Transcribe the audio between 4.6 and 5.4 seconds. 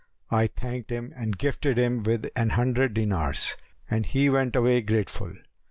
grateful.